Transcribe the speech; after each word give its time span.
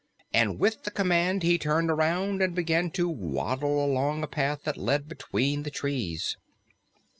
And 0.33 0.57
with 0.57 0.81
the 0.81 0.89
command 0.89 1.43
he 1.43 1.59
turned 1.59 1.91
around 1.91 2.41
and 2.41 2.55
began 2.55 2.89
to 2.89 3.07
waddle 3.07 3.85
along 3.85 4.23
a 4.23 4.27
path 4.27 4.63
that 4.63 4.75
led 4.75 5.07
between 5.07 5.61
the 5.61 5.69
trees. 5.69 6.37